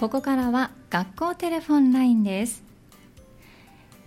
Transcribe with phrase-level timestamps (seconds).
[0.00, 2.62] ここからは学校テレフォンラインです。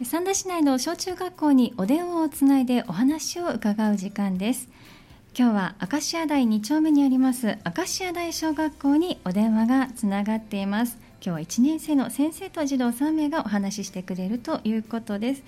[0.02, 4.70] 三田市内の小中学校にお電話をつないでお話を伺う時間です。
[5.38, 10.98] 今日は明石家台2丁目にあります明石家台小学校にお電話がつながっています。
[11.26, 15.44] 今日は1年生の先生と児童3名がお話ししてくれるということです。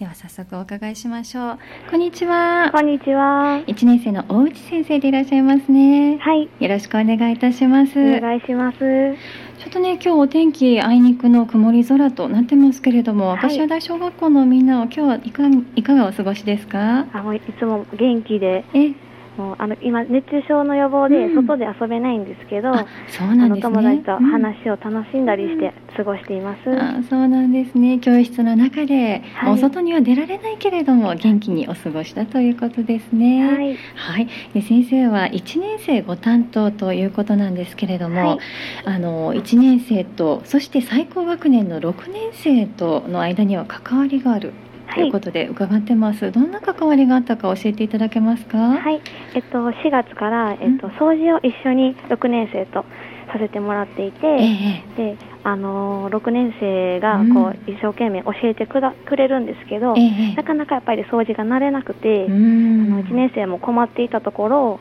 [0.00, 1.58] では早速お伺いしましょう。
[1.88, 2.68] こんにちは。
[2.72, 3.62] こんにちは。
[3.68, 6.18] 1年生の大内先生でいらっしゃいますね。
[6.18, 6.48] はい。
[6.58, 7.92] よろしくお願いいたします。
[7.96, 8.78] お願いします。
[8.78, 13.42] ちょっとね今日お天気あいにくの曇り空となってますけれども、はい。
[13.42, 15.44] 明石家大小学校のみんなは今日はいか
[15.76, 17.06] いかがお過ごしですか？
[17.12, 18.94] あ、もういつも元気で、え
[19.40, 21.40] もうあの今熱中症の予防でうん。
[21.40, 23.74] 外で遊べないんですけど、あそうなんですね。
[23.74, 26.70] 友達とうん話を楽しんだりして過ごしています。
[26.70, 27.98] あそうなんですね。
[27.98, 29.52] 教室の中で、はい。
[29.54, 33.46] お外には出られないけれども元気にお過ごしたということですね。
[33.46, 33.76] はい。
[33.94, 38.38] はい、で先生は1年生ご担当ということなんですけれども、はい。
[38.84, 44.52] あの1年生とそして最高学年の6年生との間には関わりがある
[44.94, 48.58] ということで伺ってます、どんな関わりがあったか教えていただけますか？
[48.58, 49.00] はい。
[49.34, 52.84] えっと4月からえっとうん掃除を一緒に6年生と
[53.32, 57.34] させてもらっていて、ええで、あのー6年生がうん。
[57.34, 60.00] こう一生懸命教えてくだくれるんですけど、え
[60.32, 64.80] えなかなかやっぱり掃除が慣れなくて、うあんの1年生も困っていたところ、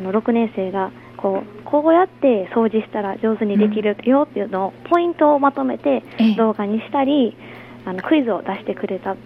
[0.00, 0.08] うん。
[0.08, 6.34] あの6年生がこうこうやって掃除したら上手にできるよっていうのをポイントをまとめてええ。
[6.34, 7.36] 動画にしたり
[7.86, 9.18] あのクイズを出してくれたん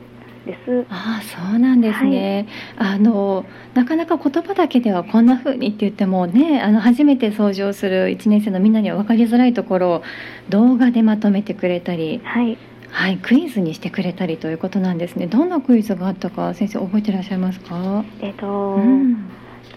[0.47, 0.87] です。
[0.91, 3.45] ああそうなんですね、あの
[3.75, 10.03] なかなか言葉だけではこんな風にって言ってもねあの初めて掃除をする1年生のみんなには分かりづらいところを
[10.49, 12.59] 動画でまとめてくれたり、はい、
[12.91, 15.27] はい、クイズにしてくれたりということなんですね。
[15.27, 19.31] どんなクイズがあったか先生覚えてらっしゃいますか、えっ、と、うん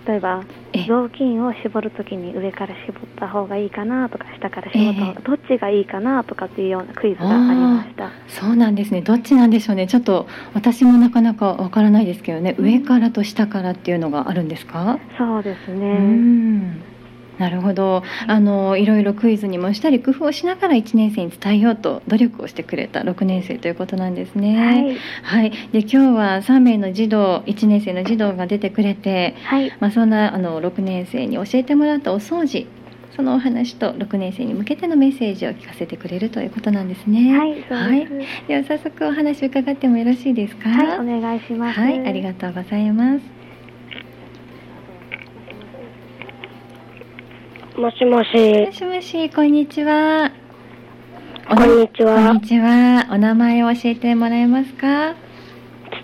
[0.08, 8.10] 例えばえ雑巾を絞るときに上から絞った方がいいかなとか下から絞った方が、えどっちがいいかなとかっていうようなクイズがありました。
[8.28, 9.02] そうなんですね。
[9.02, 9.88] どっちなんでしょうね。
[9.88, 12.56] ちょっと私もなかなかわからないですけどね。
[12.58, 14.98] 上からと下からっていうのがあるんですか？
[15.18, 16.91] そうですうね。
[17.38, 24.98] んなるほどあのいろいろクイズにもしたり工夫をしながら1年生に伝えようと努力をしてくれた6年生ということなんですね。
[25.24, 32.68] はい、はい、で今日は3名の児童1年生の児童が出てくれて、はい、まあ、そんなあの6年生に教えてもらったお掃除
[33.16, 37.38] そのお話と6年生に向けてのメッセージを聞かせてくれるということなんですね。
[37.38, 38.14] はい、そうです。
[38.14, 40.70] はいでは早速お話伺ってもよろしいですか？
[40.70, 41.80] はい、お願いします。
[41.80, 43.41] はい、ありがとうございます。
[47.78, 48.28] もしもし
[48.66, 50.30] も、しもし、こんにちは。
[51.50, 52.42] おこんにちこんはに。
[52.42, 53.08] ちは。
[53.10, 55.16] お名前を教えてもらえますか？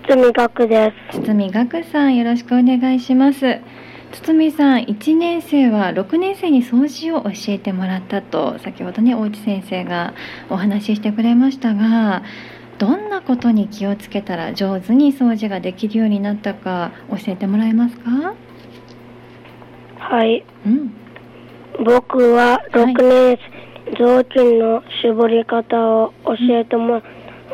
[0.08, 1.22] 堤学です。
[1.22, 3.60] 堤学さん、よろしくお願いします。
[4.14, 10.14] 堤さん、1年生は6年生に掃除を教えてもらったと、先ほどね、大内先生が
[10.50, 12.24] お話ししてくれましたが。
[12.80, 18.36] どんなことに気をつけたら上手に掃除ができるようになったか教えてもらえますか？
[19.98, 20.46] はい。
[20.66, 20.94] うん。
[21.84, 23.38] 僕は6年
[23.92, 27.04] 生、雑巾の絞り方を教えてもら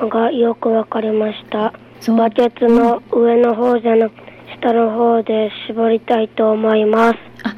[0.02, 1.74] うのがよくわかりました。
[2.12, 4.14] バケツの上の方じゃなく
[4.60, 7.20] 下の方で絞りたいと思います。
[7.44, 7.56] あ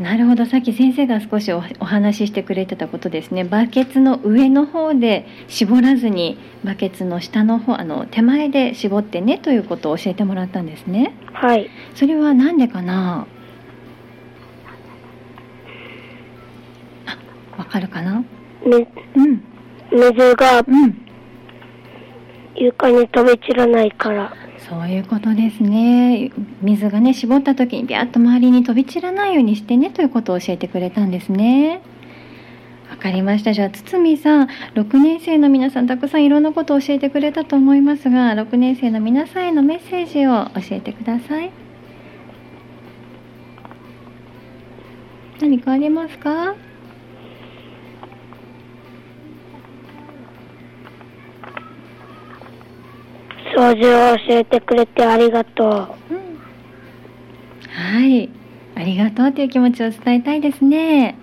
[0.00, 11.70] なるほどさっき先生が少しおお話ししてくれてたことですねバケツの上の方で絞らずにバケツの下の方あの手前で絞ってねということを教えてもらったんですねはい。
[11.94, 13.28] それは何でかな
[17.53, 18.24] あわかるかな？
[18.64, 18.86] み
[19.16, 19.42] うん。
[19.90, 21.00] 水がうん。
[22.56, 24.32] 床に飛び散らないから。
[24.58, 26.30] そういうことですね。
[26.62, 31.82] 水がね絞った時にビャッと周りに飛び散らないようにしてねということを教えてくれたんですね。
[32.88, 33.52] わかりました。
[33.52, 41.50] じゃあ堤さん6年生の皆さんたくさんいろんなことを教えてくれたと思いますが6年生の皆さんへのメッセージを教えてください。
[45.40, 46.54] 何かありますか？
[53.56, 56.14] 掃除を教えてくれてありがとう。
[56.14, 56.24] うん
[57.68, 58.30] はい、
[58.76, 61.16] ありがとうという気持ちを伝えたいですね。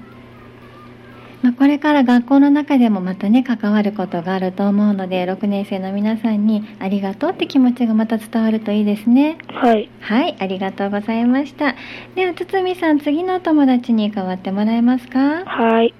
[1.41, 9.39] まあ、これから学校の中でもまたね関わることがあると思うので6年生の皆さんにありがとうって気持ちがまた伝わるといいですね。
[9.47, 9.89] はい。
[10.01, 11.75] はい、ありがとうございました。
[12.13, 15.43] では堤さん次のお友達に代わってもらえますか？
[15.45, 15.95] はい。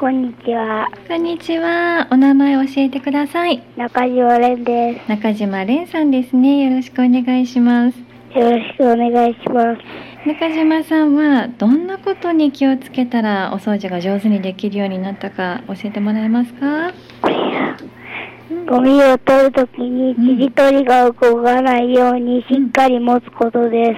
[0.00, 0.88] こんにちは。
[1.08, 2.08] こんにちは。
[2.10, 3.62] お名前教えてください。
[3.76, 5.06] 中島蓮です。
[5.10, 6.70] 中島蓮さんですね。
[6.70, 7.98] よろしくお願いします。
[7.98, 10.26] よろしくお願いします。
[10.26, 16.94] 中島さんはどんなことに気をつけたらお掃除が上手にできるようになったか教えてもらえますか？
[18.70, 21.12] ゴミを取るときにちりとりが動
[21.44, 23.94] かないようにしっかり持つことで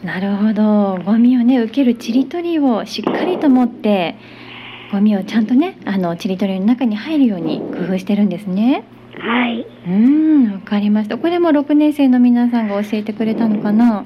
[0.00, 0.06] す。
[0.06, 4.14] なるほどゴミをね受けるちりとりをしっかりと持って
[4.92, 8.84] ゴミをちゃんとねあのちりとりの中に入るように工夫してるんですね
[9.18, 9.60] はい。
[9.60, 14.04] うーんわかりましたこれも6年生の皆さんが教えてくれたのかな？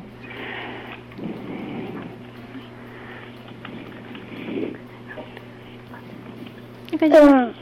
[6.92, 7.14] うん。
[7.14, 7.52] あ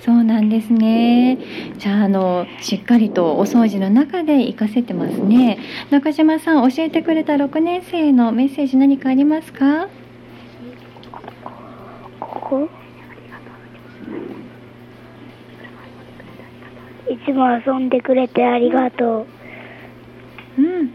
[0.00, 1.38] そうなんですね。
[1.76, 5.58] じゃあ、あの、しっかりとお掃除の中で活かせてますね。
[5.90, 9.88] 中島さん、教えてくれた6年生のメッセージ何かありますか？
[12.48, 12.68] ここ
[17.10, 19.26] いつも遊んでくれてありがと
[20.56, 20.62] う。
[20.62, 20.90] うん。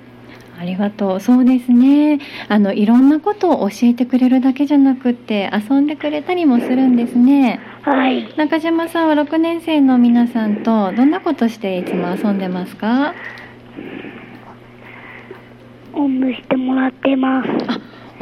[0.60, 1.20] ありがとう。
[1.20, 2.20] そうですね。
[2.50, 7.60] あの、いろんなことを教えてくれるだけじゃなくって、遊んでくれたりもするんですね。
[7.84, 8.36] はい。
[8.36, 13.14] 中島さんは6年生の皆さんとどんなことしていつも遊んでますか？
[15.94, 17.50] おんぶしてもらってます。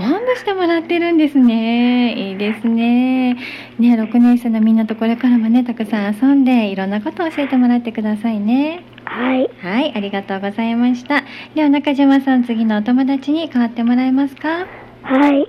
[0.04, 2.14] あ、おんぶしてもらってるんですね。
[2.30, 3.34] いいですね。
[3.34, 3.38] ね、
[3.80, 8.84] 6年生のみんなとこれからもね、たくさん遊んで、いろんなことを教えてもらってくださいね。
[9.06, 9.50] はい。
[9.62, 11.24] はい、ありがとうございました。
[11.56, 14.68] では中島さん、次のお友達に代わってもらえますか？
[15.04, 15.48] はい。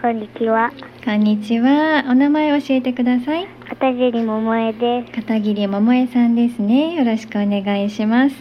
[0.00, 0.72] こんにちは。
[1.04, 2.04] こんにちは。
[2.08, 3.48] お名前教えてください。
[3.86, 5.12] 片桐桃江です。
[5.12, 6.94] 片桐桃江さんですね。
[6.94, 8.34] よろしくお願いします。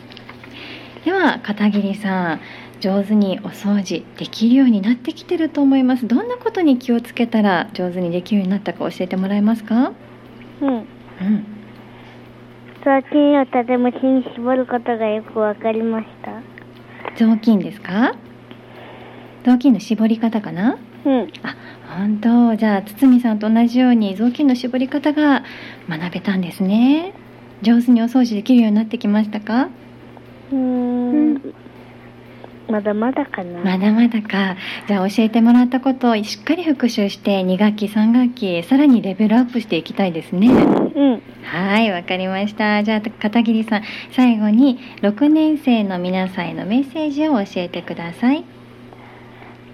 [1.06, 2.40] では、片桐さん、
[2.80, 6.08] 上手にお掃除できるようになってきてると思います。
[6.08, 9.94] どんなことに気をつけたら上手にできるようになったか教えてもらえますか？
[10.62, 10.68] うん。
[10.70, 10.86] うん。
[12.84, 16.42] 雑巾を縦持ちに絞ることがよくわかりました。
[17.20, 18.16] 雑巾ですか？
[19.44, 20.80] 雑巾の絞り方かな？
[21.06, 21.32] うん。
[21.44, 21.56] あ、
[21.98, 22.56] 本当。
[22.56, 25.44] じゃあ、堤さんと同じように雑巾の絞り方が
[25.88, 27.14] 学べたんですね。
[27.62, 29.70] 上手にお掃除できるようになってきましたか？
[30.52, 31.54] うーん。
[32.68, 33.60] まだまだかな。
[33.60, 34.58] まだまだか。
[34.88, 40.48] じゃあ教えてもらったことをしっかり復習して2学期3学期さらにレベルアップしていきたいですね。
[40.48, 41.22] うん。
[41.44, 42.84] はい、わかりました。
[42.84, 48.44] じゃあ片桐さん、最後に6年生の皆さんへのメッセージを教えてください。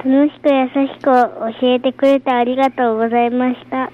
[0.04, 3.92] 楽しく優しく教えてくれてありがとうございました。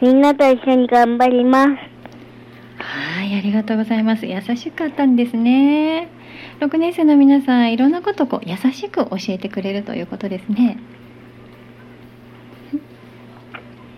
[0.00, 1.68] みんなと一緒に頑張ります。
[2.78, 4.24] はい、ありがとうございます。
[4.24, 6.08] 優しかったんですね。
[6.60, 10.78] 6年生の皆さん、いろんなことをこう優しく教えてくれるということですね。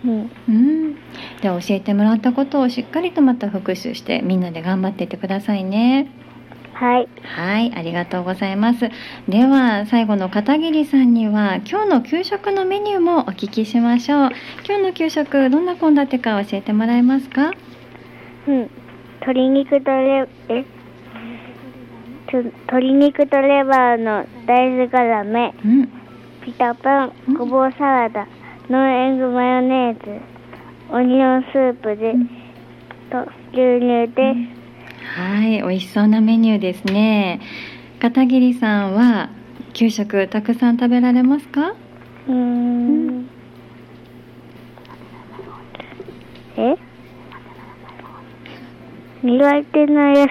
[0.03, 0.31] うん。
[0.49, 0.95] うん。
[1.41, 6.24] では教えてもらったことをしっかりとまた復習してみんなで頑張っていってくださいね。
[6.77, 7.07] はい。
[7.23, 8.89] はい、ありがとうございます。
[9.29, 14.29] では最後の片桐さんには今日の給食のメニューもお聞きしましょう。
[14.67, 17.51] 今日の給食どんな献立か教えてもらえますか？
[18.47, 18.69] うん。
[19.21, 20.65] 鶏肉とレ、え
[22.29, 25.87] と鶏肉とレバーの大豆がめ、うん。
[26.43, 28.27] ピタパン、ごぼうサラダ、
[28.69, 30.19] ノンエングマヨネーズ、
[30.91, 32.13] オニオンスープで、
[33.09, 33.21] と
[33.53, 34.54] 牛乳です。
[35.13, 37.39] はい、美味しそうなメニューですね。
[37.99, 39.29] 片桐さんは
[39.73, 41.73] 給食たくさん食べられますか？
[42.27, 43.29] うん。
[46.57, 46.75] え？
[49.23, 50.27] 苦手な野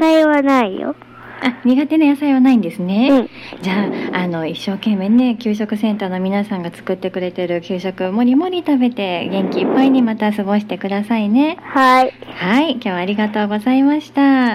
[0.00, 0.96] 菜はないよ。
[1.42, 3.08] あ、苦手な野菜はないんですね。
[3.10, 3.28] うん
[3.60, 11.58] じゃあ、あの一生懸命ね、給食センターの皆さんが作ってくれてる給食もりもり食べて元気いっぱいにまた過ごしてくださいね。
[11.60, 12.12] はい。
[12.34, 14.54] はい、今日はありがとうございました。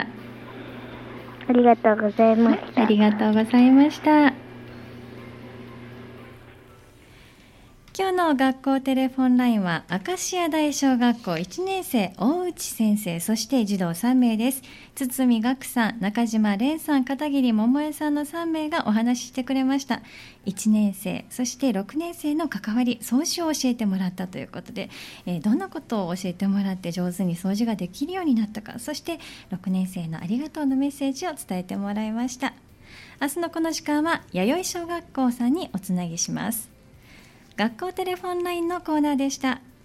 [1.50, 2.84] ありがとうございました。
[2.84, 4.46] ありがとうございました。
[7.99, 14.61] 今日の学校テレフォンラインは明石家大小学校1年生大内先生そして児童3名です。
[14.93, 20.03] 堤岳さん中島蓮さん片桐桃江さんの3名がお話ししてくれました。
[20.45, 24.91] 1年生そして6年生の関わり掃除を教えてもらったということで、
[25.25, 28.77] えーどんなことを教えてもらって上手に掃除ができるようになったか。
[28.77, 32.53] そして6年生のありがとうのメッセージを伝えてもらいました。
[33.19, 36.76] 明日のこの時間は弥生小学校さんにおつなぎします。
[37.57, 39.61] 学校テレフォンラインのコーナーでした。